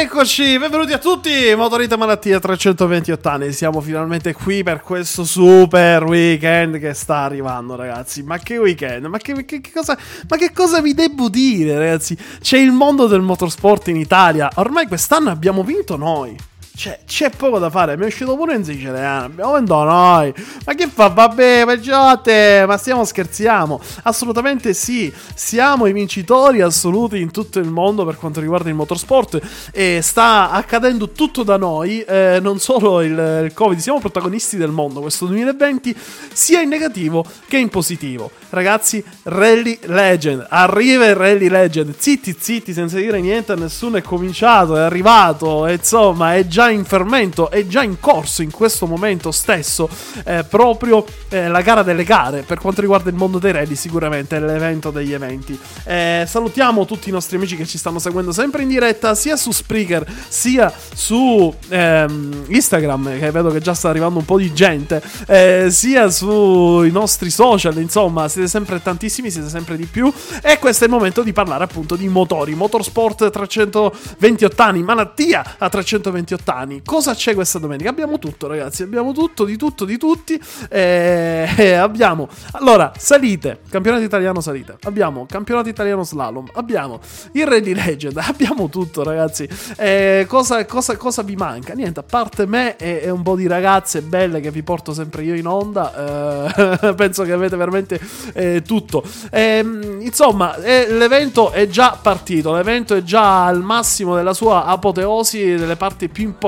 [0.00, 6.02] E rieccoci, benvenuti a tutti, Motorita Malattia 328 anni, siamo finalmente qui per questo super
[6.04, 10.52] weekend che sta arrivando ragazzi, ma che weekend, ma che, che- che cosa, ma che
[10.54, 15.62] cosa vi devo dire ragazzi, c'è il mondo del motorsport in Italia, ormai quest'anno abbiamo
[15.62, 16.34] vinto noi.
[16.74, 17.96] Cioè, c'è poco da fare.
[17.96, 19.24] Mi è uscito pure in siciliano.
[19.26, 20.32] Abbiamo vinto noi.
[20.64, 21.08] Ma che fa?
[21.08, 22.64] Vabbè, peggiote.
[22.66, 23.80] Ma stiamo scherziamo.
[24.04, 25.12] Assolutamente sì.
[25.34, 29.40] Siamo i vincitori assoluti in tutto il mondo per quanto riguarda il motorsport.
[29.72, 32.00] E sta accadendo tutto da noi.
[32.00, 33.78] eh, non solo il, il Covid.
[33.78, 35.94] Siamo protagonisti del mondo questo 2020,
[36.32, 38.30] sia in negativo che in positivo.
[38.50, 40.46] Ragazzi, Rally Legend.
[40.48, 41.94] Arriva il Rally Legend.
[41.98, 43.98] Zitti, zitti, senza dire niente a nessuno.
[43.98, 45.66] È cominciato, è arrivato.
[45.66, 49.88] insomma, è già in fermento, è già in corso in questo momento stesso.
[50.24, 52.42] eh, proprio eh, la gara delle gare.
[52.42, 55.58] Per quanto riguarda il mondo dei rally, sicuramente è l'evento degli eventi.
[55.84, 59.52] Eh, salutiamo tutti i nostri amici che ci stanno seguendo sempre in diretta, sia su
[59.52, 65.02] Spreaker, sia su ehm, Instagram, che vedo che già sta arrivando un po' di gente,
[65.26, 67.78] eh, sia sui nostri social.
[67.78, 70.12] Insomma, siete sempre tantissimi, siete sempre di più.
[70.42, 72.54] E questo è il momento di parlare appunto di motori.
[72.54, 76.82] Motorsport 328 anni, malattia a 328 anni.
[76.84, 77.90] Cosa c'è questa domenica?
[77.90, 78.82] Abbiamo tutto, ragazzi.
[78.82, 80.40] Abbiamo tutto, di tutto, di tutti.
[80.68, 84.76] Eh, eh, abbiamo allora salite, campionato italiano salite.
[84.82, 86.48] Abbiamo campionato italiano slalom.
[86.54, 87.00] Abbiamo
[87.32, 88.18] il Rally Legend.
[88.22, 89.48] Abbiamo tutto, ragazzi.
[89.76, 91.74] Eh, cosa, cosa- cosa vi manca?
[91.74, 95.22] Niente, a parte me e, e un po' di ragazze belle che vi porto sempre
[95.22, 96.48] io in onda.
[96.86, 98.00] eh, penso che avete veramente
[98.34, 99.02] eh, tutto.
[99.30, 102.54] Ehm, insomma, l'evento è già partito.
[102.54, 106.39] L'evento è già al massimo della sua apoteosi, delle parti più importanti,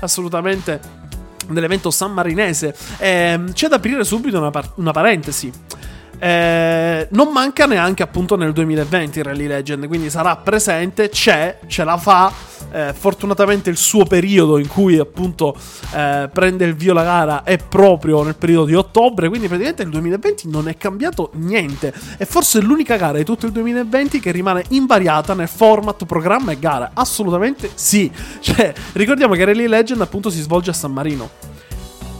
[0.00, 0.80] assolutamente
[1.48, 2.74] dell'evento sammarinese.
[2.98, 5.50] Ehm, c'è da aprire subito una, par- una parentesi.
[6.18, 11.96] Eh, non manca neanche appunto nel 2020 Rally Legend, quindi sarà presente, c'è, ce la
[11.96, 12.46] fa.
[12.70, 15.56] Eh, fortunatamente il suo periodo in cui appunto
[15.94, 19.88] eh, prende il via la gara è proprio nel periodo di ottobre, quindi praticamente il
[19.90, 21.94] 2020 non è cambiato niente.
[22.16, 26.58] È forse l'unica gara di tutto il 2020 che rimane invariata nel format, programma e
[26.58, 26.90] gara.
[26.94, 28.10] Assolutamente sì.
[28.40, 31.28] Cioè, ricordiamo che Rally Legend appunto si svolge a San Marino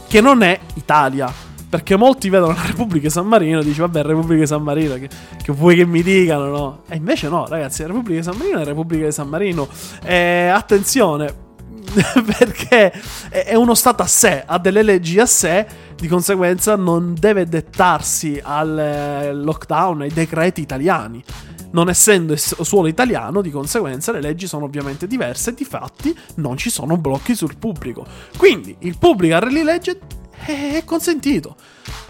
[0.09, 1.48] che non è Italia.
[1.69, 4.95] Perché molti vedono la Repubblica di San Marino e dici, vabbè, Repubblica di San Marino,
[4.95, 5.07] che,
[5.41, 6.81] che vuoi che mi dicano, no?
[6.87, 9.67] E invece no, ragazzi, la Repubblica di San Marino è la Repubblica di San Marino.
[10.03, 11.31] E attenzione,
[12.37, 12.91] perché
[13.29, 18.39] è uno stato a sé, ha delle leggi a sé, di conseguenza non deve dettarsi
[18.41, 21.23] al eh, lockdown, ai decreti italiani.
[21.71, 26.17] Non essendo es- suolo italiano, di conseguenza le leggi sono ovviamente diverse e di fatti
[26.35, 28.05] non ci sono blocchi sul pubblico.
[28.37, 29.99] Quindi il pubblico a Rally Legend
[30.45, 31.55] è consentito.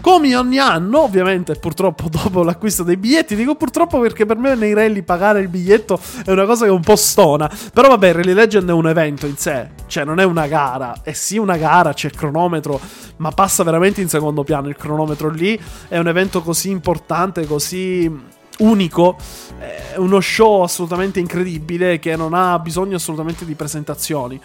[0.00, 4.72] Come ogni anno, ovviamente, purtroppo dopo l'acquisto dei biglietti, dico purtroppo perché per me nei
[4.72, 7.50] rally pagare il biglietto è una cosa che un po' stona.
[7.72, 11.00] Però vabbè, Rally Legend è un evento in sé, cioè non è una gara.
[11.02, 12.80] È sì una gara, c'è il cronometro,
[13.16, 15.60] ma passa veramente in secondo piano il cronometro lì.
[15.88, 18.29] È un evento così importante, così
[18.60, 19.16] unico,
[19.58, 24.40] è uno show assolutamente incredibile che non ha bisogno assolutamente di presentazioni.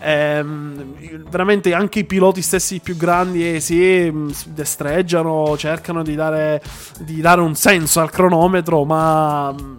[0.00, 0.94] Ehm,
[1.28, 6.62] veramente anche i piloti stessi più grandi eh, si mm, destreggiano, cercano di dare,
[7.00, 9.78] di dare un senso al cronometro, ma mm,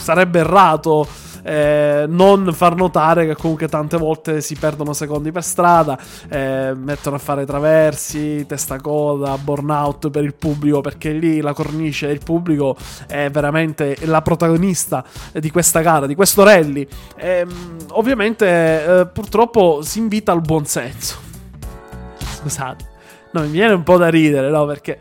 [0.00, 1.06] sarebbe errato.
[1.48, 5.98] Eh, non far notare che comunque tante volte si perdono secondi per strada,
[6.28, 12.08] eh, mettono a fare traversi, testa coda, burnout per il pubblico, perché lì la cornice
[12.08, 15.02] e il pubblico è veramente la protagonista
[15.32, 16.86] di questa gara, di questo rally.
[17.16, 21.16] Ehm, ovviamente, eh, purtroppo si invita al buonsenso.
[22.18, 22.84] Scusate,
[23.32, 24.66] no, mi viene un po' da ridere, no?
[24.66, 24.98] Perché.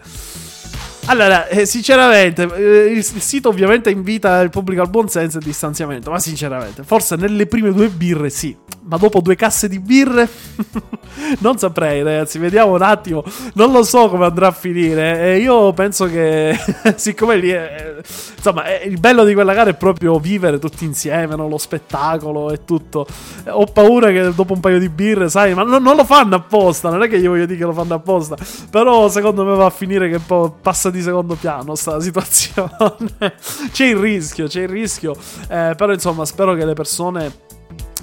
[1.08, 6.12] Allora, eh, sinceramente, eh, il, il sito ovviamente invita il pubblico al buonsenso e distanziamento,
[6.12, 8.56] ma sinceramente, forse nelle prime due birre sì.
[8.84, 10.28] ma dopo due casse di birre?
[11.40, 12.38] non saprei, ragazzi.
[12.40, 13.24] Vediamo un attimo.
[13.54, 15.34] Non lo so come andrà a finire.
[15.34, 16.58] E io penso che,
[16.96, 17.96] siccome lì è,
[18.36, 21.48] insomma, è, il bello di quella gara è proprio vivere tutti insieme, no?
[21.48, 23.06] lo spettacolo e tutto.
[23.50, 26.90] Ho paura che dopo un paio di birre, sai, ma no, non lo fanno apposta.
[26.90, 28.36] Non è che io voglio dire che lo fanno apposta.
[28.70, 30.20] Però secondo me va a finire che
[30.62, 33.36] passa di secondo piano sta situazione.
[33.72, 35.16] c'è il rischio, c'è il rischio.
[35.50, 37.46] Eh, però insomma, spero che le persone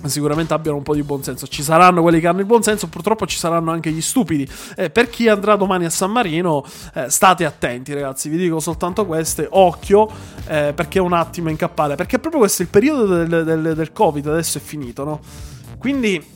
[0.08, 1.46] sicuramente abbiano un po' di buonsenso.
[1.46, 4.48] Ci saranno quelli che hanno il buonsenso, purtroppo ci saranno anche gli stupidi.
[4.76, 6.64] Eh, per chi andrà domani a San Marino,
[6.94, 8.28] eh, state attenti, ragazzi.
[8.28, 10.08] Vi dico soltanto queste: occhio,
[10.46, 11.94] eh, perché un attimo incappare.
[11.94, 15.20] Perché proprio questo è il periodo del, del, del Covid, adesso è finito, no?
[15.78, 16.32] Quindi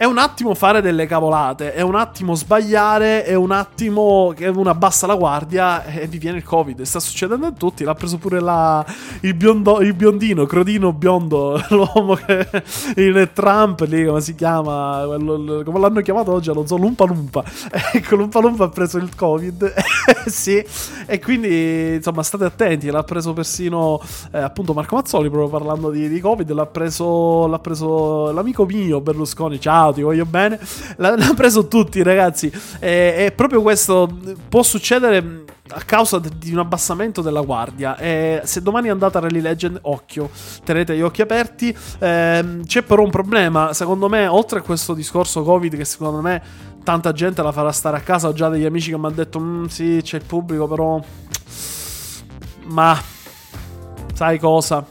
[0.00, 4.70] è un attimo fare delle cavolate, è un attimo sbagliare, è un attimo che uno
[4.70, 6.80] abbassa la guardia e vi viene il covid.
[6.80, 8.82] Sta succedendo a tutti, l'ha preso pure la,
[9.20, 12.48] il, biondo, il biondino, Crodino biondo, l'uomo che
[12.96, 17.44] il Trump lì, come si chiama, come l'hanno chiamato oggi, lo so, Lumpa Lumpa.
[17.92, 19.70] Ecco, Lumpa Lumpa ha preso il covid,
[20.24, 20.64] sì,
[21.04, 24.00] e quindi insomma state attenti, l'ha preso persino
[24.32, 29.02] eh, appunto Marco Mazzoli, proprio parlando di, di covid, l'ha preso, l'ha preso l'amico mio
[29.02, 30.58] Berlusconi, ciao ciao, ti voglio bene.
[30.96, 32.50] L'hanno preso tutti, ragazzi.
[32.78, 34.08] E, e, proprio questo
[34.48, 37.96] può succedere a causa di un abbassamento della guardia.
[37.96, 40.30] E se domani andate a Rally Legend, occhio,
[40.64, 41.76] tenete gli occhi aperti.
[41.98, 46.42] Eh, c'è però un problema, secondo me, oltre a questo discorso Covid, che secondo me
[46.82, 48.28] tanta gente la farà stare a casa.
[48.28, 51.00] Ho già degli amici che mi hanno detto: mm, Sì, c'è il pubblico, però.
[52.66, 52.98] Ma
[54.14, 54.84] sai cosa?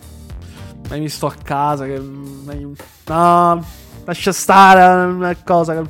[0.89, 1.85] Mi sto a casa.
[1.85, 2.01] Che.
[3.05, 3.78] No
[4.09, 5.83] Lascia stare una cosa.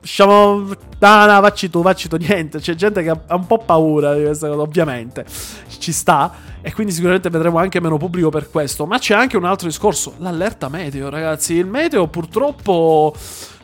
[0.00, 0.68] Lasciamo...
[1.00, 2.60] No, no, facci tu, facci tu, niente.
[2.60, 5.24] C'è gente che ha un po' paura di questa cosa, ovviamente.
[5.76, 6.32] Ci sta.
[6.60, 8.86] E quindi sicuramente vedremo anche meno pubblico per questo.
[8.86, 10.14] Ma c'è anche un altro discorso.
[10.18, 11.54] L'allerta meteo, ragazzi.
[11.54, 13.12] Il meteo purtroppo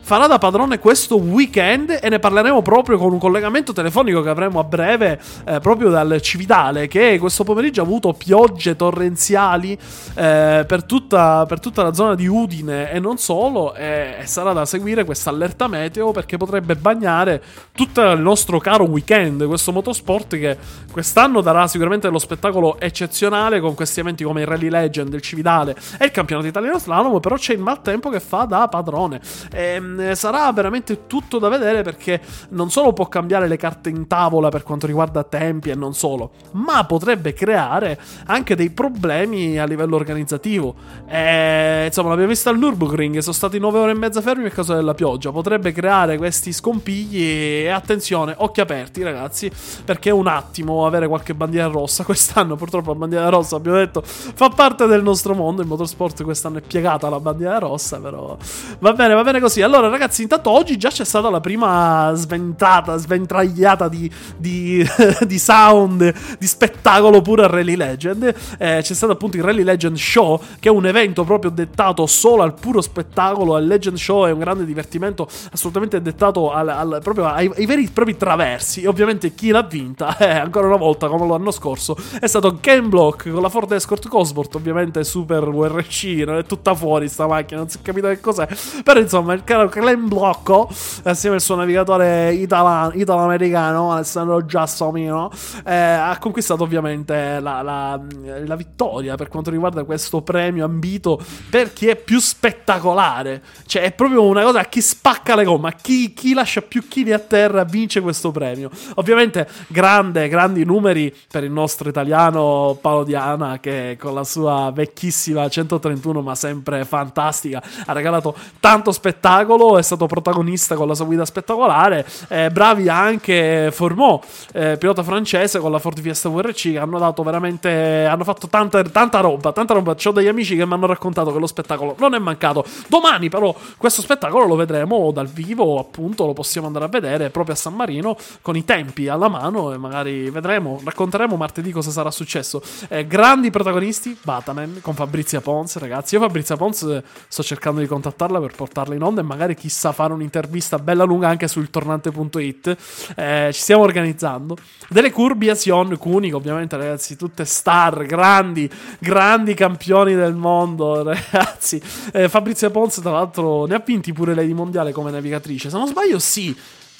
[0.01, 4.59] farà da padrone questo weekend e ne parleremo proprio con un collegamento telefonico che avremo
[4.59, 9.73] a breve eh, proprio dal Cividale che questo pomeriggio ha avuto piogge torrenziali
[10.15, 14.53] eh, per, tutta, per, tutta, la zona di Udine e non solo e, e sarà
[14.53, 20.37] da seguire questa allerta meteo perché potrebbe bagnare tutto il nostro caro weekend questo motorsport
[20.37, 20.57] che
[20.91, 25.75] quest'anno darà sicuramente dello spettacolo eccezionale con questi eventi come il Rally Legend, il Cividale
[25.97, 29.21] e il campionato italiano slalom però c'è il maltempo che fa da padrone.
[29.53, 34.07] Ehm, eh, sarà veramente tutto da vedere perché non solo può cambiare le carte in
[34.07, 39.65] tavola per quanto riguarda tempi e non solo, ma potrebbe creare anche dei problemi a
[39.65, 40.75] livello organizzativo.
[41.07, 44.49] E, eh, insomma, l'abbiamo visto al Nürburgring, sono stati 9 ore e mezza fermi a
[44.49, 45.31] causa della pioggia.
[45.31, 49.51] Potrebbe creare questi scompigli e attenzione, occhi aperti ragazzi,
[49.85, 54.49] perché un attimo avere qualche bandiera rossa, quest'anno purtroppo la bandiera rossa abbiamo detto fa
[54.49, 58.37] parte del nostro mondo, il motorsport quest'anno è piegata la bandiera rossa, però
[58.79, 59.61] va bene, va bene così.
[59.61, 64.85] Allora allora, ragazzi, intanto oggi già c'è stata la prima sventata, sventragliata di, di,
[65.25, 68.23] di sound, di spettacolo pure a Rally Legend.
[68.59, 72.43] Eh, c'è stato appunto il Rally Legend Show, che è un evento proprio dettato solo
[72.43, 73.57] al puro spettacolo.
[73.57, 77.85] Il Legend Show è un grande divertimento, assolutamente dettato al, al, proprio ai, ai, veri
[77.85, 78.83] e propri traversi.
[78.83, 82.87] E ovviamente chi l'ha vinta, eh, ancora una volta, come l'anno scorso, è stato Ken
[82.87, 87.61] Block con la Ford Escort Cosworth, ovviamente super WRC, non è tutta fuori sta macchina,
[87.61, 88.47] non si è capito che cos'è.
[88.83, 90.69] Però insomma, il caro Clem Blocco,
[91.03, 95.31] assieme al suo navigatore italo- italo-americano Alessandro Giassomino,
[95.65, 97.99] eh, ha conquistato ovviamente la, la,
[98.45, 101.19] la, vittoria per quanto riguarda questo premio ambito
[101.49, 103.41] per chi è più spettacolare.
[103.65, 106.87] Cioè, è proprio una cosa a chi spacca le gomme, a chi, chi lascia più
[106.87, 108.69] chili a terra vince questo premio.
[108.95, 115.47] Ovviamente, grande, grandi numeri per il nostro italiano Paolo Diana, che con la sua vecchissima
[115.47, 121.05] 131, ma sempre fantastica, ha regalato tanto spettacolo solo, è stato protagonista con la sua
[121.05, 122.05] guida spettacolare.
[122.27, 124.19] Eh, bravi anche Formò,
[124.53, 128.05] eh, pilota francese con la Ford Fiesta VRC, che hanno dato veramente.
[128.05, 129.95] hanno fatto tanta, tanta roba, tanta roba.
[130.03, 132.65] Ho degli amici che mi hanno raccontato che lo spettacolo non è mancato.
[132.87, 137.53] Domani, però, questo spettacolo lo vedremo dal vivo, appunto, lo possiamo andare a vedere proprio
[137.53, 142.09] a San Marino con i tempi alla mano e magari vedremo, racconteremo martedì cosa sarà
[142.09, 142.61] successo.
[142.89, 146.15] Eh, grandi protagonisti, Bataman con Fabrizia Pons, ragazzi.
[146.15, 150.13] Io Fabrizia Pons sto cercando di contattarla per portarla in onda e magari chissà fare
[150.13, 152.77] un'intervista bella lunga anche sul tornante.it.
[153.15, 154.57] Eh, ci stiamo organizzando.
[154.89, 161.81] Delle curbi a Sion Kunik, ovviamente, ragazzi, tutte star, grandi, grandi campioni del mondo, ragazzi.
[162.11, 165.69] Eh, Fabrizio Ponce, tra l'altro, ne ha vinti pure lei di mondiale come navigatrice.
[165.69, 166.55] Se non sbaglio, sì.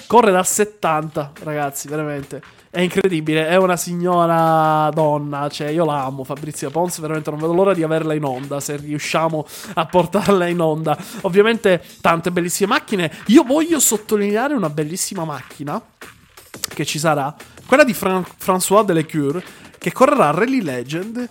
[0.07, 2.41] Corre da 70, ragazzi, veramente.
[2.73, 7.51] È incredibile, è una signora donna, cioè io la amo Fabrizia Pons, veramente non vedo
[7.51, 10.97] l'ora di averla in onda, se riusciamo a portarla in onda.
[11.23, 13.11] Ovviamente tante bellissime macchine.
[13.27, 15.83] Io voglio sottolineare una bellissima macchina
[16.73, 17.35] che ci sarà,
[17.65, 19.43] quella di Fran- François Delecure,
[19.77, 21.29] che correrà a Rally Legend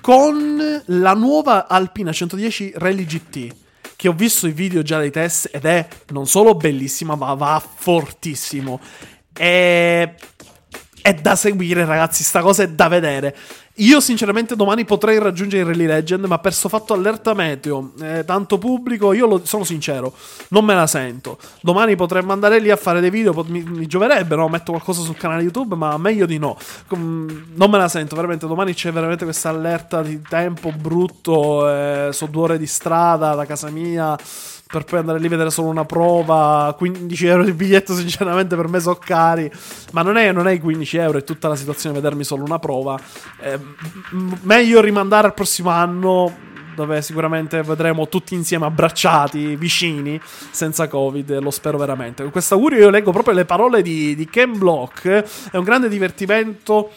[0.00, 3.54] con la nuova Alpina 110 Rally GT
[3.94, 7.60] che ho visto i video già dei test ed è non solo bellissima, ma va
[7.60, 8.80] fortissimo.
[9.36, 10.14] E
[11.08, 12.22] è da seguire, ragazzi.
[12.22, 13.34] Sta cosa è da vedere.
[13.76, 18.24] Io, sinceramente, domani potrei raggiungere il Rally Legend, ma per sto fatto allerta meteo, eh,
[18.26, 20.12] tanto pubblico, io lo, sono sincero,
[20.48, 21.38] non me la sento.
[21.62, 24.48] Domani potremmo andare lì a fare dei video, mi, mi gioverebbe, no?
[24.48, 26.58] Metto qualcosa sul canale YouTube, ma meglio di no.
[26.88, 28.46] Com- non me la sento, veramente.
[28.46, 33.46] Domani c'è veramente questa allerta di tempo brutto, eh, so due ore di strada da
[33.46, 34.16] casa mia
[34.70, 36.74] per poi andare lì a vedere solo una prova.
[36.76, 39.50] 15 euro di biglietto, sinceramente, per me sono cari.
[39.92, 42.58] Ma non è, non è i 15 euro, è tutta la situazione vedermi solo una
[42.58, 42.98] prova.
[43.40, 43.58] Eh,
[44.42, 46.46] meglio rimandare al prossimo anno.
[46.78, 51.40] Dove sicuramente vedremo tutti insieme abbracciati, vicini, senza Covid.
[51.40, 52.22] Lo spero veramente.
[52.22, 55.50] Con questo augurio io leggo proprio le parole di, di Ken Block.
[55.50, 56.90] È un grande divertimento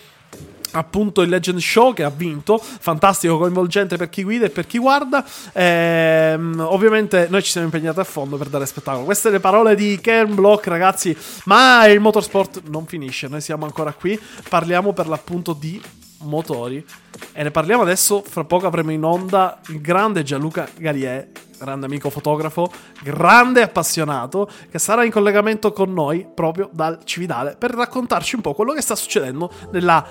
[0.71, 4.77] appunto il Legend Show che ha vinto, fantastico, coinvolgente per chi guida e per chi
[4.77, 5.25] guarda.
[5.53, 9.05] Ehm, ovviamente noi ci siamo impegnati a fondo per dare spettacolo.
[9.05, 13.93] Queste le parole di Ken Block, ragazzi, ma il motorsport non finisce, noi siamo ancora
[13.93, 15.81] qui, parliamo per l'appunto di
[16.23, 16.83] motori
[17.31, 22.09] e ne parliamo adesso, fra poco avremo in onda il grande Gianluca Gallier, grande amico
[22.09, 28.41] fotografo, grande appassionato, che sarà in collegamento con noi proprio dal Cividale per raccontarci un
[28.41, 30.05] po' quello che sta succedendo nella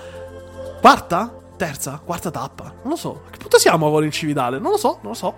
[0.81, 1.31] Quarta?
[1.57, 2.01] Terza?
[2.03, 2.63] Quarta tappa?
[2.81, 3.21] Non lo so.
[3.27, 4.57] A che punto siamo con il Cividale?
[4.57, 5.35] Non lo so, non lo so.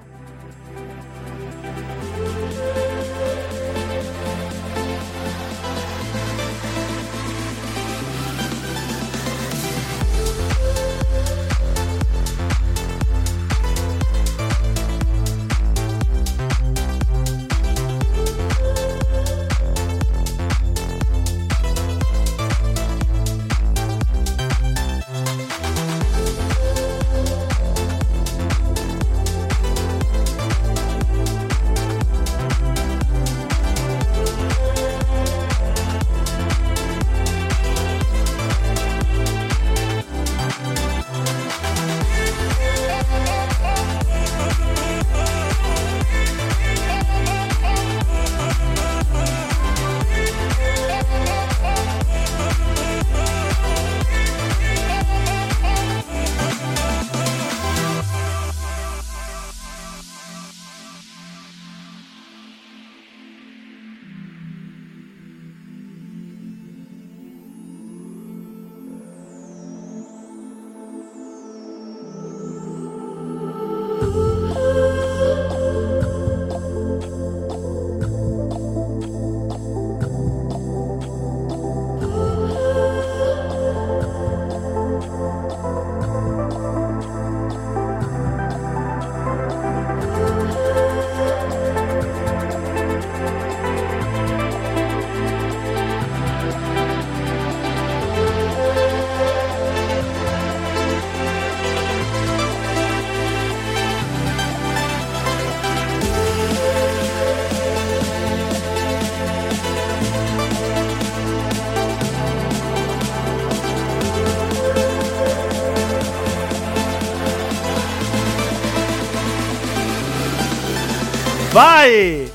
[121.54, 122.32] Vai!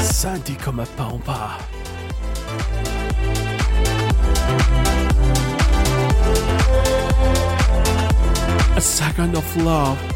[0.00, 1.58] Senti come pompa.
[8.74, 10.11] A second of love.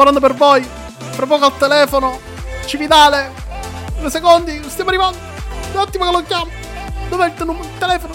[0.00, 0.66] Lavorando per voi.
[1.10, 2.18] Fra poco al telefono.
[2.64, 3.32] Cividale.
[3.98, 4.62] Due secondi.
[4.66, 5.18] Stiamo arrivando.
[5.72, 6.48] Un attimo che lo chiamo.
[7.08, 7.64] Dov'è il numero?
[7.64, 8.14] Il telefono?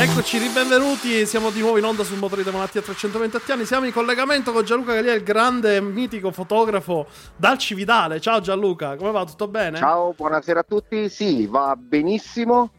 [0.00, 3.92] Eccoci, benvenuti, siamo di nuovo in onda sul motore di malattia 320 anni, siamo in
[3.92, 8.20] collegamento con Gianluca Galia, il grande mitico fotografo dal Cividale.
[8.20, 9.24] Ciao Gianluca, come va?
[9.24, 9.78] Tutto bene?
[9.78, 12.70] Ciao, buonasera a tutti, sì, va benissimo.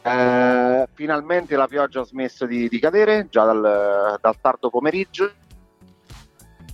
[0.00, 5.30] Eh, finalmente la pioggia ha smesso di, di cadere, già dal, dal, tardo pomeriggio.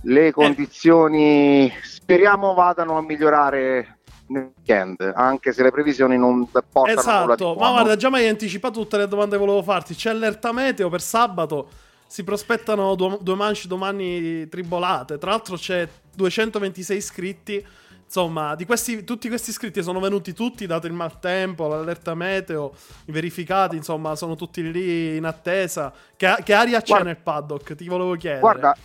[0.03, 3.94] Le condizioni speriamo vadano a migliorare
[4.27, 8.79] nel weekend, anche se le previsioni non portano esatto, ma guarda, già mi hai anticipato
[8.79, 9.95] tutte le domande che volevo farti.
[9.95, 11.69] C'è allerta meteo per sabato.
[12.07, 15.17] Si prospettano due, due manche domani tribolate.
[15.17, 17.65] Tra l'altro c'è 226 iscritti.
[18.05, 22.73] Insomma, di questi, tutti questi iscritti sono venuti tutti, dato il maltempo, l'allerta meteo,
[23.05, 25.91] i verificati, insomma, sono tutti lì in attesa.
[26.15, 27.73] Che, che aria c'è guarda, nel paddock?
[27.73, 28.41] Ti volevo chiedere.
[28.41, 28.77] Guarda,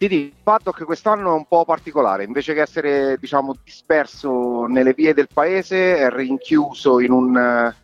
[0.00, 5.12] ti dico, paddock quest'anno è un po' particolare, invece che essere diciamo, disperso nelle vie
[5.12, 7.74] del paese, è rinchiuso in, un,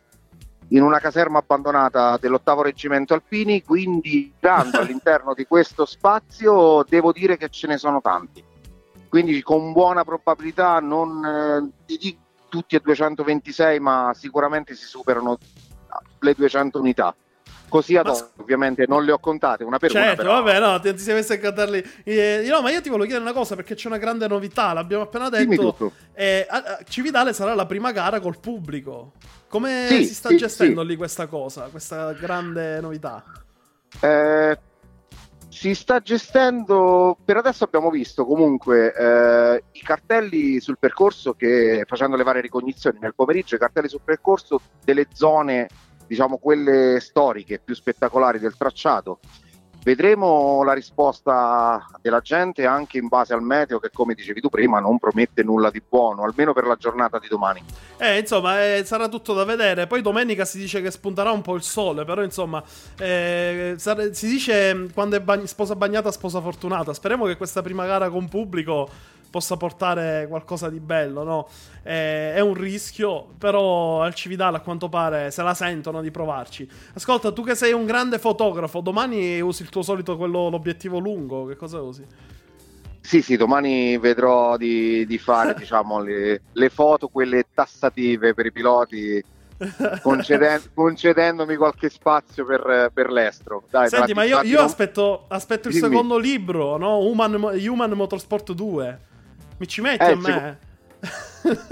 [0.68, 7.36] in una caserma abbandonata dell'ottavo reggimento alpini, quindi entrando all'interno di questo spazio devo dire
[7.36, 8.42] che ce ne sono tanti.
[9.10, 15.36] Quindi con buona probabilità non eh, ti dico tutti e 226, ma sicuramente si superano
[16.20, 17.14] le 200 unità.
[17.76, 20.30] Così ad hoc, ovviamente non le ho contate una per certo, una.
[20.30, 21.84] Certo, vabbè, no, ti, sei messo a contarli.
[22.04, 24.72] Eh, no, ma io ti volevo chiedere una cosa perché c'è una grande novità.
[24.72, 25.92] L'abbiamo appena detto.
[26.14, 26.46] Eh,
[26.88, 29.12] Cividale sarà la prima gara col pubblico.
[29.48, 30.86] Come sì, si sta sì, gestendo sì.
[30.88, 33.24] lì questa cosa, questa grande novità?
[34.00, 34.58] Eh,
[35.48, 37.16] si sta gestendo.
[37.24, 42.98] Per adesso abbiamo visto comunque eh, i cartelli sul percorso che facendo le varie ricognizioni
[43.00, 45.68] nel pomeriggio, i cartelli sul percorso delle zone
[46.06, 49.20] diciamo quelle storiche più spettacolari del tracciato.
[49.86, 54.80] Vedremo la risposta della gente anche in base al meteo che come dicevi tu prima
[54.80, 57.62] non promette nulla di buono, almeno per la giornata di domani.
[57.96, 59.86] Eh, insomma, eh, sarà tutto da vedere.
[59.86, 62.60] Poi domenica si dice che spunterà un po' il sole, però insomma,
[62.98, 66.92] eh, si dice quando è bag- sposa bagnata, sposa fortunata.
[66.92, 68.88] Speriamo che questa prima gara con pubblico
[69.36, 71.46] possa portare qualcosa di bello, no?
[71.82, 76.66] Eh, è un rischio, però al Cividale a quanto pare se la sentono di provarci.
[76.94, 81.44] Ascolta, tu che sei un grande fotografo, domani usi il tuo solito quello, l'obiettivo lungo,
[81.44, 82.06] che cosa usi?
[83.02, 88.52] Sì, sì, domani vedrò di, di fare diciamo, le, le, foto, quelle tassative per i
[88.52, 89.22] piloti,
[90.00, 93.64] conceden- concedendomi qualche spazio per, per l'estro.
[93.68, 94.64] Dai, Senti, ma io, io non...
[94.64, 95.88] aspetto, aspetto, il Dimmi.
[95.88, 97.00] secondo libro, no?
[97.00, 99.14] Human, Human Motorsport 2.
[99.58, 100.58] Mi ci metti eh, a me?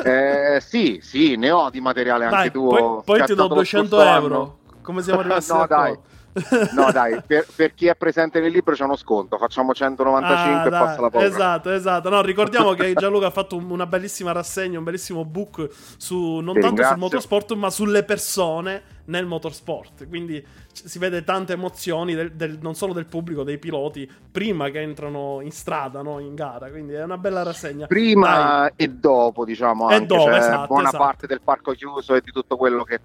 [0.05, 2.69] eh, sì, sì, ne ho di materiale dai, anche tu.
[2.69, 4.59] Poi, poi ti do 200 euro.
[4.83, 5.99] Come siamo arrivati no, dai.
[6.75, 9.39] No, dai, per, per, chi è presente nel libro c'è uno sconto.
[9.39, 11.27] Facciamo 195 ah, e passa la paura.
[11.27, 12.09] Esatto, esatto.
[12.09, 16.61] No, ricordiamo che Gianluca ha fatto una bellissima rassegna, un bellissimo book su non Ti
[16.61, 16.93] tanto ringrazio.
[16.93, 20.09] sul motorsport, ma sulle persone nel motorsport.
[20.09, 24.81] Quindi si vede tante emozioni del, del, non solo del pubblico, dei piloti, prima che
[24.81, 26.19] entrano in strada, no?
[26.19, 26.69] in gara.
[26.69, 27.87] Quindi è una bella rassegna.
[27.87, 28.73] Prima Dai.
[28.77, 29.91] e dopo, diciamo.
[29.91, 31.05] E dopo, esatto, buona esatto.
[31.05, 33.01] parte del parco chiuso e di tutto quello che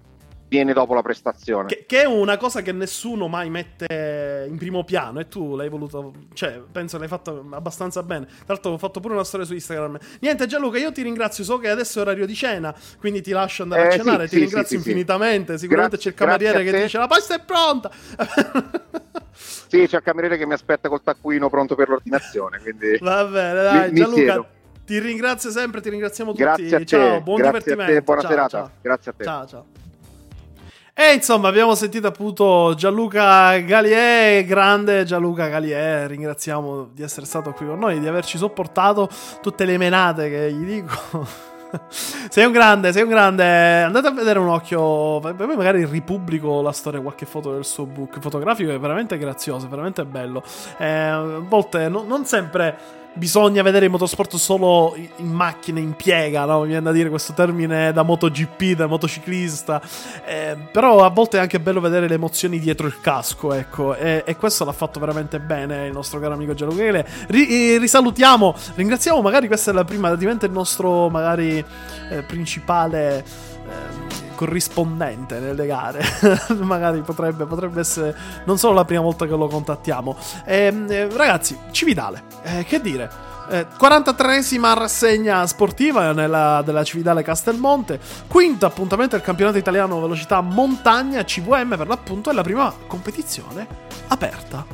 [0.50, 1.68] viene dopo la prestazione.
[1.68, 5.68] Che, che, è una cosa che nessuno mai mette in primo piano e tu l'hai
[5.68, 8.26] voluto, cioè, penso l'hai fatto abbastanza bene.
[8.26, 9.96] Tra l'altro ho fatto pure una storia su Instagram.
[10.18, 13.62] Niente Gianluca, io ti ringrazio, so che adesso è orario di cena, quindi ti lascio
[13.62, 15.56] andare eh, a cenare, sì, ti sì, ringrazio sì, infinitamente.
[15.56, 17.90] Sicuramente Gra- c'è il cameriere che dice la pasta è pronta.
[19.32, 23.62] sì, c'è il cameriere che mi aspetta col taccuino pronto per l'ordinazione, quindi Va bene,
[23.62, 24.36] dai, mi, Gianluca.
[24.36, 24.44] Mi
[24.84, 26.42] ti ringrazio sempre, ti ringraziamo tutti.
[26.42, 27.92] Grazie a te, ciao, buon grazie divertimento.
[27.92, 28.48] Te, buona ciao, serata.
[28.58, 28.70] Ciao.
[28.80, 29.24] Grazie a te.
[29.24, 29.66] Ciao, ciao.
[31.02, 36.06] E insomma, abbiamo sentito appunto Gianluca Gallier, grande Gianluca Gallier.
[36.06, 39.08] Ringraziamo di essere stato qui con noi, di averci sopportato
[39.40, 41.26] tutte le menate che gli dico.
[41.88, 43.80] sei un grande, sei un grande.
[43.80, 45.20] Andate a vedere un occhio.
[45.20, 48.70] Poi magari ripubblico la storia, qualche foto del suo book fotografico.
[48.70, 50.42] È veramente grazioso, è veramente bello.
[50.76, 52.76] Eh, a volte no, non sempre
[53.14, 56.60] bisogna vedere il motorsport solo in macchine, in piega, no?
[56.60, 59.80] Mi viene da dire questo termine da MotoGP, da motociclista.
[60.24, 63.94] Eh, però a volte è anche bello vedere le emozioni dietro il casco, ecco.
[63.94, 68.54] E, e questo l'ha fatto veramente bene il nostro caro amico Gianluca Ri- eh, risalutiamo,
[68.74, 71.64] ringraziamo, magari questa è la prima, diventa il nostro magari
[72.10, 73.24] eh, principale...
[73.66, 76.02] Eh, corrispondente nelle gare.
[76.60, 80.16] Magari potrebbe, potrebbe, essere non solo la prima volta che lo contattiamo.
[80.46, 83.10] Eh, eh, ragazzi, Cividale, eh, che dire?
[83.50, 88.00] Eh, 43esima rassegna sportiva nella, della Cividale Castelmonte.
[88.28, 93.66] Quinto appuntamento del campionato italiano velocità montagna CVM per l'appunto è la prima competizione
[94.08, 94.64] aperta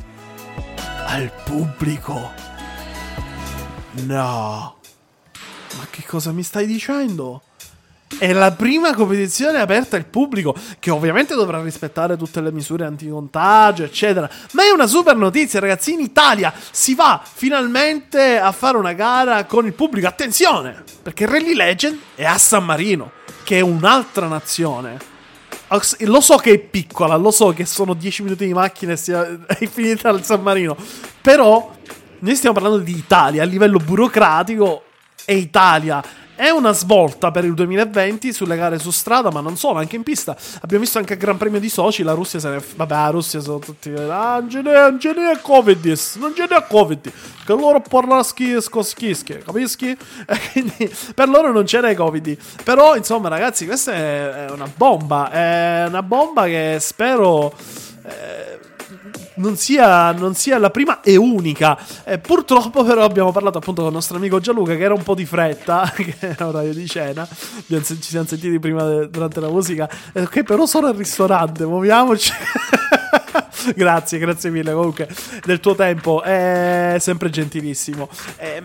[1.07, 2.31] al pubblico.
[4.05, 4.75] No.
[5.77, 7.41] Ma che cosa mi stai dicendo?
[8.19, 13.83] È la prima competizione aperta al pubblico, che ovviamente dovrà rispettare tutte le misure anticontagio,
[13.83, 14.27] eccetera.
[14.53, 15.93] Ma è una super notizia, ragazzi.
[15.93, 20.07] In Italia si va finalmente a fare una gara con il pubblico.
[20.07, 23.11] Attenzione, perché Rally Legend è a San Marino,
[23.43, 24.97] che è un'altra nazione.
[25.99, 28.97] Lo so che è piccola, lo so che sono 10 minuti di macchina e
[29.45, 30.75] è finita al San Marino.
[31.21, 31.71] Però
[32.17, 34.85] noi stiamo parlando di Italia a livello burocratico.
[35.23, 36.01] È Italia
[36.37, 40.03] è una svolta per il 2020 sulle gare su strada, ma non solo, anche in
[40.03, 40.37] pista.
[40.61, 42.63] Abbiamo visto anche il Gran Premio di Sochi, la Russia se ne...
[42.75, 43.89] Vabbè, la Russia sono tutti...
[43.89, 45.85] Ah, non ce n'è, Covid,
[46.19, 47.11] non ce n'è Covid.
[47.43, 49.97] Che loro parlano schisco, schischi, capisci?
[50.53, 52.37] quindi per loro non ce n'è Covid.
[52.63, 55.31] Però, insomma, ragazzi, questa è una bomba.
[55.31, 57.51] È una bomba che spero...
[58.05, 58.66] Eh,
[59.35, 61.77] non sia, non sia la prima e unica.
[62.03, 65.15] Eh, purtroppo, però, abbiamo parlato appunto con il nostro amico Gianluca, che era un po'
[65.15, 67.27] di fretta, che era orario di cena.
[67.27, 69.89] Ci siamo sentiti prima durante la musica.
[70.13, 72.31] Eh, ok, però sono al ristorante, muoviamoci.
[73.75, 75.07] grazie, grazie mille comunque
[75.43, 78.09] del tuo tempo, è sempre gentilissimo.
[78.35, 78.61] È,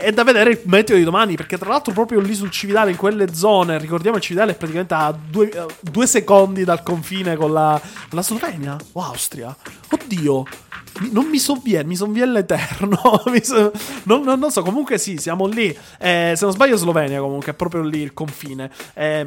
[0.00, 2.96] è, da vedere il meteo di domani, perché tra l'altro proprio lì sul Cividale, in
[2.96, 7.52] quelle zone, ricordiamo il Cividale è praticamente a due, uh, due secondi dal confine con
[7.52, 7.80] la,
[8.10, 9.54] la Slovenia o Austria.
[9.90, 10.65] Oddio.
[11.10, 12.98] Non mi sovviene, mi sovviene l'Eterno.
[13.42, 13.72] so,
[14.04, 15.76] non, non, non, so, comunque sì, siamo lì.
[15.98, 18.70] Eh, se non sbaglio, Slovenia, comunque, è proprio lì il confine.
[18.94, 19.26] Eh,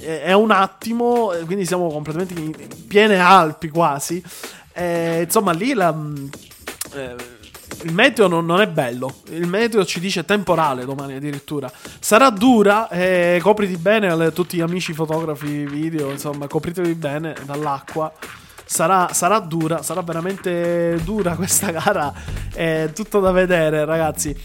[0.00, 2.54] è un attimo, quindi siamo completamente in
[2.86, 4.22] piene Alpi quasi.
[4.72, 5.96] Eh, insomma, lì la.
[6.94, 7.36] Eh,
[7.82, 9.20] il meteo non, non, è bello.
[9.30, 11.70] Il meteo ci dice temporale domani addirittura.
[12.00, 12.88] Sarà dura.
[12.88, 16.10] Eh, copriti bene tutti gli amici fotografi video.
[16.10, 18.12] Insomma, copritevi bene dall'acqua.
[18.70, 22.12] Sarà, sarà dura, sarà veramente dura questa gara.
[22.52, 24.36] È tutto da vedere, ragazzi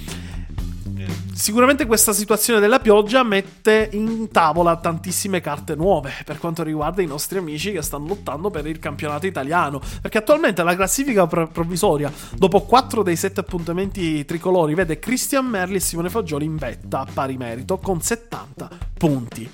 [1.33, 7.05] sicuramente questa situazione della pioggia mette in tavola tantissime carte nuove per quanto riguarda i
[7.05, 9.81] nostri amici che stanno lottando per il campionato italiano.
[10.01, 15.75] Perché attualmente la classifica pr- provvisoria, dopo 4 dei 7 appuntamenti tricolori, vede Christian Merli
[15.75, 19.49] e Simone Fagioli in vetta a pari merito con 70 punti.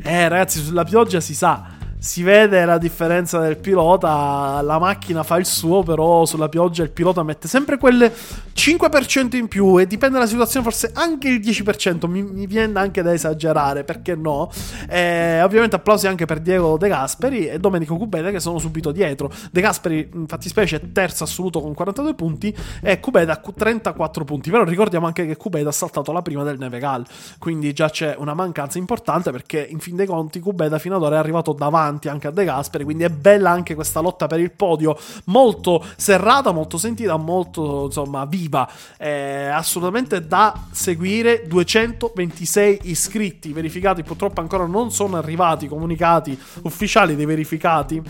[0.00, 5.36] Eh ragazzi, sulla pioggia si sa si vede la differenza del pilota, la macchina fa
[5.36, 8.10] il suo, però sulla pioggia il pilota mette sempre quel
[8.52, 13.02] 5% in più e dipende dalla situazione forse anche il 10%, mi, mi viene anche
[13.02, 14.50] da esagerare, perché no?
[14.88, 19.30] Eh, ovviamente applausi anche per Diego De Gasperi e Domenico Cubeda che sono subito dietro.
[19.52, 24.64] De Gasperi, infatti specie, è terzo assoluto con 42 punti e Cubeda 34 punti, però
[24.64, 27.06] ricordiamo anche che Cubeda ha saltato la prima del Nevegal,
[27.38, 31.14] quindi già c'è una mancanza importante perché in fin dei conti Cubeda fino ad ora
[31.14, 34.40] è arrivato davanti davanti anche a De Gasperi, quindi è bella anche questa lotta per
[34.40, 43.52] il podio, molto serrata, molto sentita, molto insomma viva, è assolutamente da seguire, 226 iscritti
[43.52, 48.02] verificati, purtroppo ancora non sono arrivati comunicati ufficiali dei verificati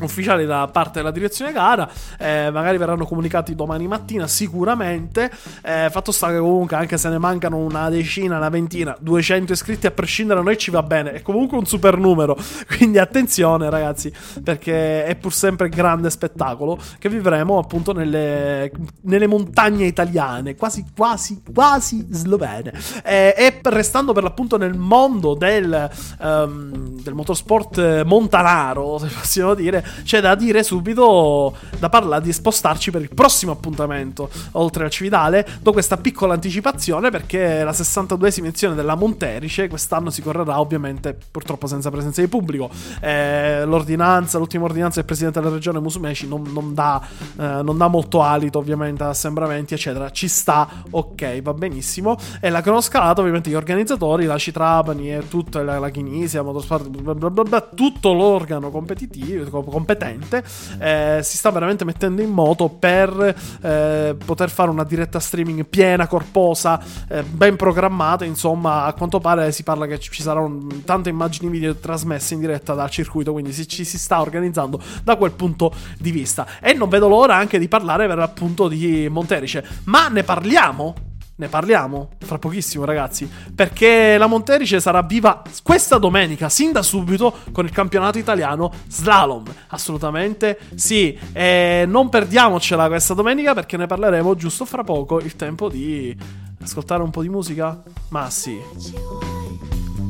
[0.00, 5.30] ufficiali da parte della direzione gara eh, magari verranno comunicati domani mattina sicuramente.
[5.62, 9.86] Eh, fatto sta che comunque anche se ne mancano una decina una ventina 200 iscritti
[9.86, 11.12] a prescindere a noi ci va bene.
[11.12, 12.36] È comunque un super numero.
[12.76, 18.70] Quindi attenzione ragazzi, perché è pur sempre grande spettacolo che vivremo appunto nelle,
[19.02, 22.72] nelle montagne italiane, quasi quasi quasi slovene.
[23.04, 29.84] E, e restando per l'appunto nel mondo del, um, del motorsport montanaro, se possiamo dire,
[30.02, 35.46] c'è da dire subito, da parlare di spostarci per il prossimo appuntamento, oltre al Cividale,
[35.60, 41.66] do questa piccola anticipazione perché la 62esima edizione della Monterice quest'anno si correrà ovviamente purtroppo
[41.66, 42.70] senza presenza di pubblico.
[43.00, 47.00] Eh, l'ordinanza, l'ultima ordinanza del presidente della regione Musumeci non, non, dà,
[47.38, 52.16] eh, non, dà, molto alito ovviamente ad assembramenti eccetera, ci sta, ok, va benissimo.
[52.40, 57.14] E la cronoscalata ovviamente gli organizzatori, la Citrapani e tutta la, la Chinisia, Motorsport, bla
[57.14, 60.42] bla bla tutto l'organo competitivo, competente
[60.80, 66.08] eh, si sta veramente mettendo in moto per eh, poter fare una diretta streaming piena,
[66.08, 71.48] corposa, eh, ben programmata, insomma a quanto pare si parla che ci saranno tante immagini
[71.48, 75.72] video trasmesse in diretta dal circuito, quindi si, ci si sta organizzando da quel punto
[75.98, 76.46] di vista.
[76.60, 79.64] E non vedo l'ora anche di parlare per l'appunto di Monterice.
[79.84, 80.94] Ma ne parliamo?
[81.38, 83.30] Ne parliamo fra pochissimo, ragazzi.
[83.54, 89.44] Perché la Monterice sarà viva questa domenica, sin da subito, con il campionato italiano slalom.
[89.68, 91.16] Assolutamente sì.
[91.32, 95.20] E non perdiamocela questa domenica perché ne parleremo giusto fra poco.
[95.20, 96.12] Il tempo di
[96.60, 97.80] ascoltare un po' di musica?
[98.08, 98.60] Ma sì.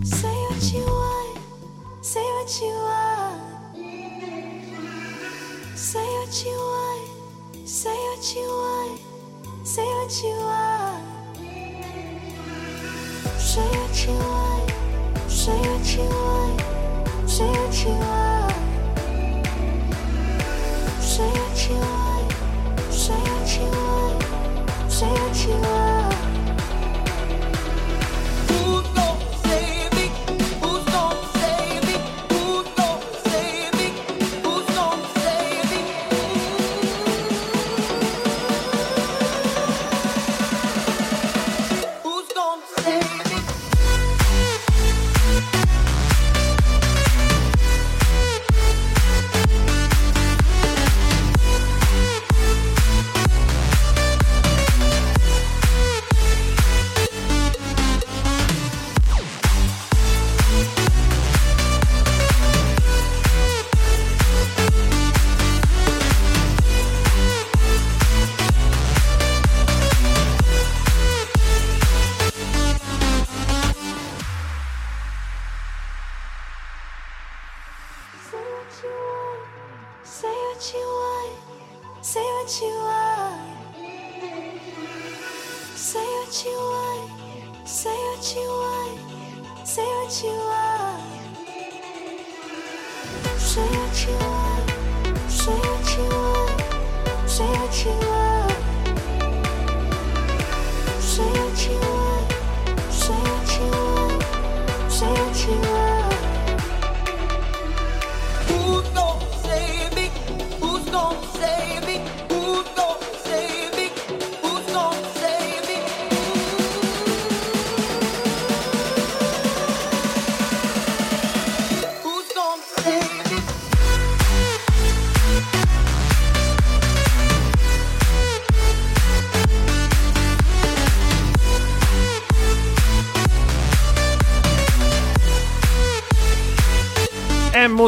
[0.03, 1.37] Say what you want.
[2.01, 3.37] Say what you want.
[5.75, 6.55] Say what you
[8.49, 8.99] want.
[9.63, 11.18] Say what you want.
[13.37, 13.63] 谁
[13.93, 14.25] 青睐？
[15.29, 16.15] 谁青睐？
[17.27, 18.49] 谁青睐？
[21.01, 21.25] 谁
[21.57, 21.87] 青睐？
[22.91, 22.91] 谁青睐？
[22.91, 23.15] 谁
[23.45, 23.77] 青睐？
[24.89, 25.88] 谁青睐？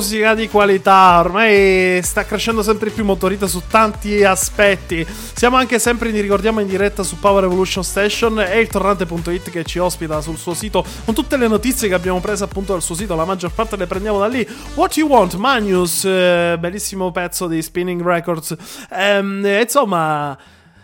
[0.01, 5.07] Musica di qualità, ormai sta crescendo sempre più motorita su tanti aspetti.
[5.35, 9.63] Siamo anche sempre, vi ricordiamo, in diretta su Power Evolution Station e il torrante.it che
[9.63, 12.95] ci ospita sul suo sito con tutte le notizie che abbiamo preso appunto dal suo
[12.95, 14.49] sito, la maggior parte le prendiamo da lì.
[14.75, 18.57] What You Want, Magnus, eh, bellissimo pezzo di Spinning Records.
[18.93, 20.35] Ehm, insomma,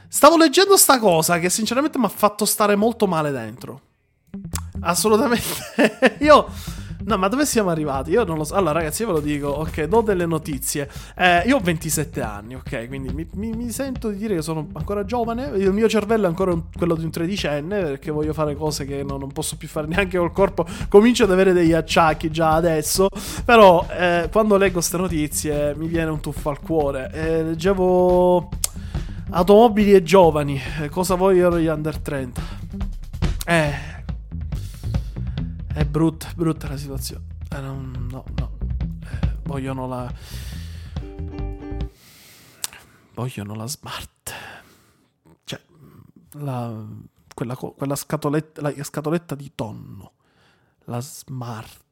[0.09, 3.81] stavo leggendo sta cosa che sinceramente mi ha fatto stare molto male dentro.
[4.81, 6.19] Assolutamente.
[6.21, 6.76] Io.
[7.05, 8.11] No, ma dove siamo arrivati?
[8.11, 8.55] Io non lo so.
[8.55, 10.89] Allora, ragazzi, io ve lo dico, ok, do delle notizie.
[11.17, 14.67] Eh, io ho 27 anni, ok, quindi mi, mi- mi sento di dire che sono
[14.73, 15.47] ancora giovane.
[15.57, 19.03] Il mio cervello è ancora un- quello di un tredicenne, perché voglio fare cose che
[19.05, 20.67] non, non posso più fare neanche col corpo.
[20.89, 23.09] Comincio ad avere degli acciacchi già adesso.
[23.45, 27.11] Però, eh, quando leggo queste notizie, mi viene un tuffo al cuore.
[27.13, 28.49] Eh, leggevo
[29.31, 30.61] automobili e giovani.
[30.83, 32.43] Eh, cosa vogliono gli under 30?
[33.47, 33.95] Eh.
[35.97, 37.25] Brutta, brutta la situazione.
[37.49, 38.59] Eh, non- no, no.
[39.01, 40.13] Eh, vogliono la.
[43.15, 44.31] Vogliono la smart.
[45.45, 45.59] Cioè,
[46.33, 46.85] la,
[47.35, 50.13] quella, quella scatoletta, la scatoletta di tonno.
[50.85, 51.85] La smart.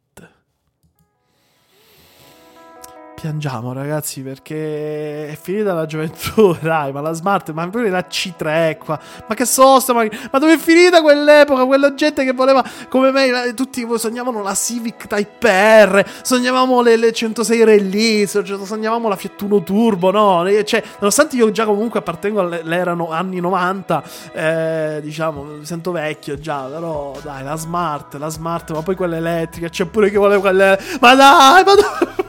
[3.24, 8.76] Piangiamo ragazzi perché è finita la gioventù, dai, ma la smart, ma pure la C3
[8.76, 13.10] qua, ma che sosta, ma, ma dove è finita quell'epoca, quella gente che voleva, come
[13.12, 15.48] me, tutti sognavano la Civic Type
[15.86, 21.50] R, sognavamo le, le 106 release, sognavamo la Fiat Uno Turbo, no, cioè, nonostante io
[21.50, 24.02] già comunque appartengo all'erano anni 90,
[24.34, 29.16] eh, diciamo, mi sento vecchio già, però dai, la smart, la smart, ma poi quella
[29.16, 32.23] elettrica, c'è pure chi vuole quelle, ma dai, ma dai!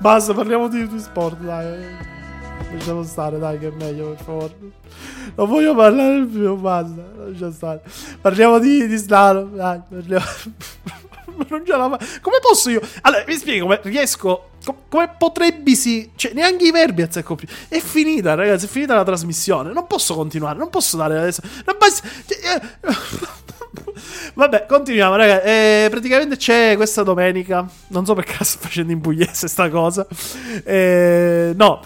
[0.00, 2.08] Basta, parliamo di, di sport, dai.
[2.72, 4.54] Lasciamo stare, dai, che è meglio, per favore.
[5.34, 7.02] Non voglio parlare più, basta.
[7.16, 7.82] Lascia stare.
[8.20, 9.80] Parliamo di, di slalom, dai.
[9.88, 10.24] Parliamo...
[11.48, 11.98] non ce la fa.
[12.20, 12.80] Come posso io?
[13.02, 14.50] Allora, mi spiego come riesco.
[14.64, 16.10] com- come potrebbe si.
[16.14, 17.46] Cioè, neanche i verbi azzecco più.
[17.68, 18.64] È finita, ragazzi.
[18.66, 19.72] È finita la trasmissione.
[19.72, 20.58] Non posso continuare.
[20.58, 21.42] Non posso dare adesso.
[21.66, 22.08] Non basta.
[24.30, 25.42] Eh, Vabbè, continuiamo, raga.
[25.42, 27.66] Eh, praticamente c'è questa domenica.
[27.88, 30.06] Non so la sto facendo in pugliese sta cosa.
[30.64, 31.80] Eh, no,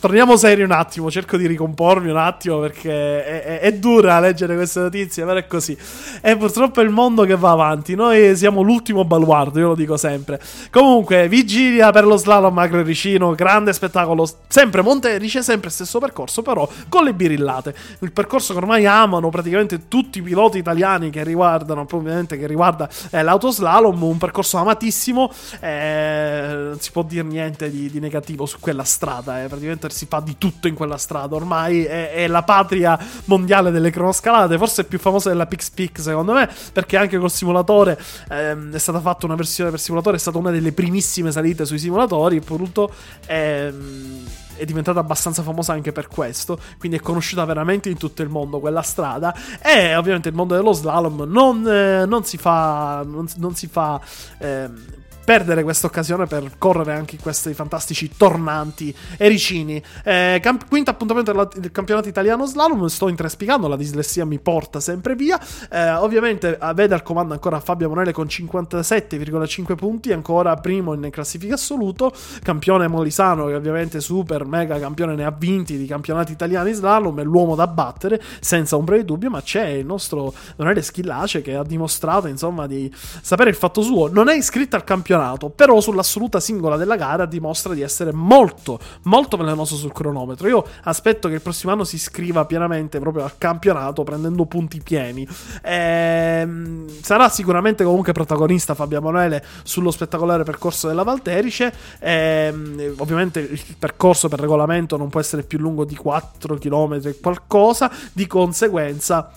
[0.00, 1.10] torniamo seri un attimo.
[1.10, 5.46] Cerco di ricompormi un attimo perché è, è- è dura leggere queste notizie, però è
[5.46, 5.76] così.
[6.20, 7.94] E purtroppo è il mondo che va avanti.
[7.94, 10.40] Noi siamo l'ultimo baluardo, io lo dico sempre.
[10.70, 14.28] Comunque, vigilia per lo slalom a Ricino, grande spettacolo.
[14.48, 17.74] Sempre Monte Erice, sempre stesso percorso, però con le birillate.
[18.00, 22.88] Il percorso che ormai amano praticamente tutti i piloti italiani che riguardano, ovviamente che riguarda
[23.10, 25.30] eh, l'autoslalom, un percorso amatissimo.
[25.60, 29.42] eh, non si può dire niente di, di negativo su quella strada.
[29.44, 31.34] eh, praticamente si fa di tutto in quella strada.
[31.34, 36.32] Ormai è, è la patria mondiale delle cronoscalate, forse più famosa della Pix Peak secondo
[36.32, 40.38] me, perché anche col simulatore ehm, è stata fatta una versione per simulatore, è stata
[40.38, 42.92] una delle primissime salite sui simulatori, appunto.
[43.26, 44.24] ehm,
[44.56, 48.60] è diventata abbastanza famosa anche per questo, quindi è conosciuta veramente in tutto il mondo
[48.60, 49.34] quella strada.
[49.62, 54.00] E ovviamente il mondo dello slalom non, eh, non si fa non, non si fa
[54.38, 59.82] ehm, perdere questa occasione per correre anche in questi fantastici tornanti ericini.
[60.04, 64.78] Eh, camp- quinto appuntamento della- del campionato italiano slalom, sto intrespicando, la dislessia mi porta
[64.78, 65.36] sempre via.
[65.68, 71.54] Eh, ovviamente vede al comando ancora Fabio Monele con 57,5 punti, ancora primo in classifica
[71.54, 72.12] assoluto.
[72.42, 77.24] Campione Molisano, che ovviamente super mega campione ne ha vinti di campionati italiani slalom, è
[77.24, 81.64] l'uomo da battere, senza ombra di dubbio, ma c'è il nostro Donele Schillace che ha
[81.64, 84.08] dimostrato insomma di sapere il fatto suo.
[84.08, 85.14] Non è iscritto al campionato,
[85.50, 90.48] però sull'assoluta singola della gara dimostra di essere molto, molto velenoso sul cronometro.
[90.48, 95.26] Io aspetto che il prossimo anno si iscriva pienamente proprio al campionato prendendo punti pieni.
[95.62, 101.72] Ehm, sarà sicuramente comunque protagonista Fabio Emanuele sullo spettacolare percorso della Valterice.
[102.00, 107.18] Ehm, ovviamente il percorso per regolamento non può essere più lungo di 4 km e
[107.20, 109.30] qualcosa, di conseguenza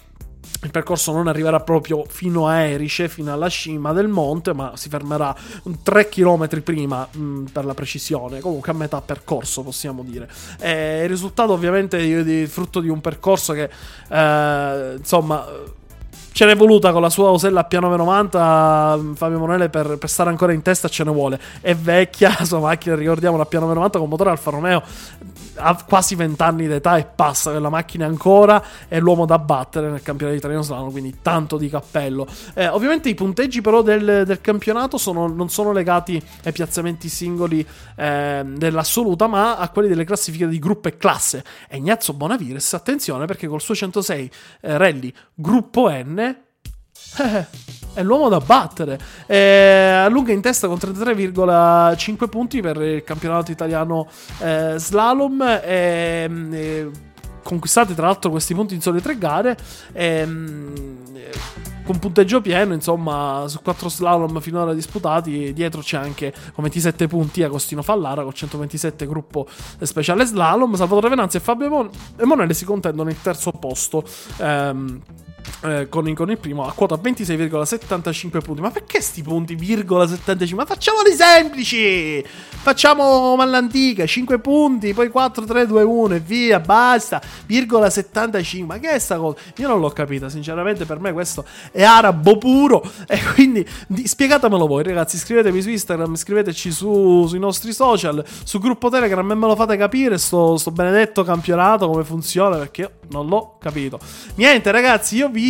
[0.61, 4.89] il percorso non arriverà proprio fino a Erice, fino alla cima del monte, ma si
[4.89, 5.35] fermerà
[5.83, 10.29] 3 km prima, mh, per la precisione, comunque a metà percorso possiamo dire.
[10.59, 13.69] E il risultato ovviamente è frutto di un percorso che,
[14.09, 15.77] eh, insomma...
[16.39, 20.29] Ce n'è voluta con la sua Osella a piano 90 Fabio Emanuele per, per stare
[20.29, 21.37] ancora in testa ce ne vuole.
[21.59, 24.81] È vecchia, la sua macchina, ricordiamo, la piano 90 con motore Alfa Romeo
[25.59, 30.01] ha quasi 20 anni d'età e passa quella macchina ancora è l'uomo da battere nel
[30.01, 34.97] campionato italiano slalom quindi tanto di cappello Eh, ovviamente i punteggi però del, del campionato
[34.97, 40.59] sono- non sono legati ai piazzamenti singoli eh, dell'assoluta ma a quelli delle classifiche di
[40.59, 46.28] gruppo e classe e Ignazio Bonavides attenzione perché col suo 106 eh, rally gruppo N
[47.17, 47.45] eh,
[47.93, 48.99] è l'uomo da battere.
[49.25, 54.07] Eh, allunga in testa con 33,5 punti per il campionato italiano
[54.39, 55.41] eh, slalom.
[55.41, 56.91] ehm, eh,
[57.41, 59.57] conquistati tra l'altro questi punti in sole tre gare.
[59.93, 60.73] ehm,
[61.13, 65.51] eh, con punteggio pieno, insomma, su 4 slalom finora disputati.
[65.53, 69.47] Dietro c'è anche con 27 punti Agostino Fallara con 127 gruppo
[69.81, 70.75] speciale slalom.
[70.75, 74.03] Salvatore Venanzi e Fabio Emanuele si contendono il terzo posto.
[74.37, 75.01] ehm,
[75.61, 78.61] eh, con, con il primo a quota 26,75 punti.
[78.61, 80.63] Ma perché sti punti, virgola 75?
[80.63, 82.23] Ma facciamoli semplici!
[82.61, 87.21] Facciamo all'antica, 5 punti, poi 4, 3, 2, 1 e via, basta.
[87.45, 88.75] Virgola 75.
[88.75, 89.37] Ma che è sta cosa?
[89.57, 92.83] Io non l'ho capita, sinceramente per me questo è arabo puro.
[93.07, 95.17] E quindi di- spiegatemelo voi, ragazzi.
[95.17, 99.75] Scrivetemi su Instagram, scriveteci su- sui nostri social, sul gruppo Telegram e me lo fate
[99.77, 103.99] capire sto, sto benedetto campionato come funziona perché io non l'ho capito.
[104.35, 105.48] Niente, ragazzi, io vi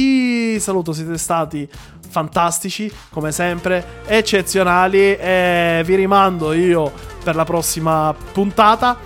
[0.59, 1.67] saluto, siete stati
[2.09, 6.91] fantastici, come sempre, eccezionali e vi rimando io
[7.23, 8.97] per la prossima puntata.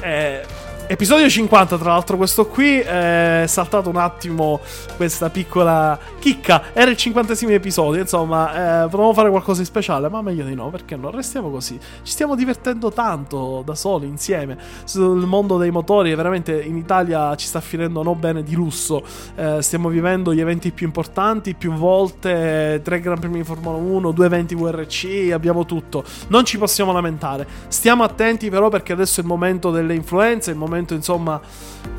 [0.00, 4.60] Eh, Episodio 50, tra l'altro, questo qui è saltato un attimo
[4.96, 6.64] questa piccola chicca.
[6.74, 10.68] Era il cinquantesimo episodio, insomma, eh, potevamo fare qualcosa di speciale, ma meglio di no,
[10.68, 11.78] perché non restiamo così.
[12.02, 16.14] Ci stiamo divertendo tanto da soli, insieme, sul mondo dei motori.
[16.14, 19.02] Veramente in Italia ci sta finendo no bene di lusso.
[19.34, 24.10] Eh, stiamo vivendo gli eventi più importanti più volte, tre Gran Premi di Formula 1,
[24.10, 26.04] due eventi VRC, abbiamo tutto.
[26.28, 27.46] Non ci possiamo lamentare.
[27.68, 31.40] Stiamo attenti però perché adesso è il momento delle influenze, il momento insomma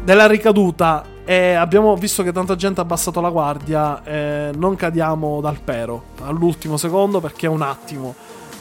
[0.03, 5.39] della ricaduta e abbiamo visto che tanta gente ha abbassato la guardia, eh, non cadiamo
[5.39, 8.15] dal pero all'ultimo secondo perché è un attimo.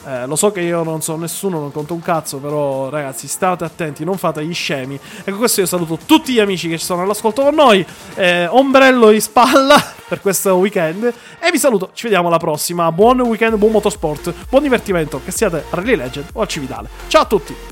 [0.05, 3.65] Eh, lo so che io non so nessuno, non conto un cazzo, però ragazzi state
[3.65, 4.99] attenti, non fate gli scemi.
[5.25, 7.85] E con questo io saluto tutti gli amici che sono all'ascolto con noi,
[8.15, 11.05] eh, ombrello in spalla per questo weekend
[11.39, 12.91] e vi saluto, ci vediamo alla prossima.
[12.91, 16.89] Buon weekend, buon motorsport, buon divertimento, che siate a Rally Legend o al Cividale.
[17.07, 17.72] Ciao a tutti!